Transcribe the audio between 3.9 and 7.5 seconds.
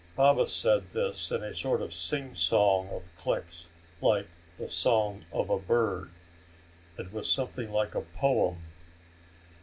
like the song of a bird. It was